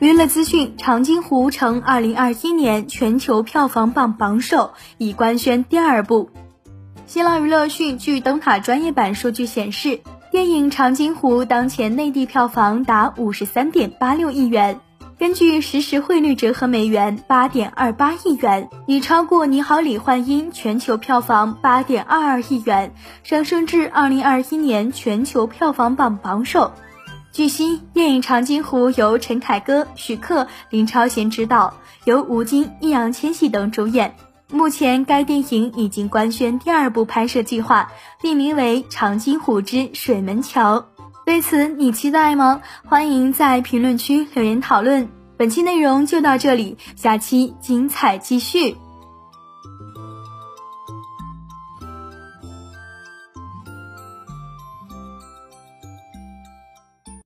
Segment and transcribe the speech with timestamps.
[0.00, 6.30] 娱乐资讯：长津湖成2021年全球票房榜榜首，已官宣第二部。
[7.06, 9.98] 新浪娱乐讯，据灯塔专业版数据显示，
[10.30, 14.78] 电影《长津湖》当前内地票房达53.86亿元，
[15.18, 22.94] 根据实时汇率折合美元8.28亿元，已超过《你好，李焕英》全球票房8.22亿元，
[23.24, 26.70] 上升至2021年全球票房榜榜首。
[27.30, 31.74] 据悉，电影《长津湖》由陈凯歌、徐克、林超贤执导，
[32.04, 34.16] 由吴京、易烊千玺等主演。
[34.50, 37.92] 目前，该电影已经官宣第二部拍摄计划，
[38.22, 40.80] 命名为《长津湖之水门桥》。
[41.26, 42.62] 对此，你期待吗？
[42.86, 45.08] 欢迎在评论区留言讨论。
[45.36, 48.76] 本期内容就到这里，下期精彩继续。